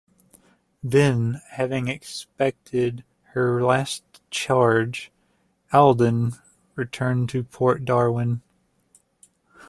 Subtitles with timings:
[0.81, 3.03] Then, having expended
[3.35, 5.11] her last charge,
[5.71, 6.37] "Alden"
[6.75, 8.41] returned to Port Darwin.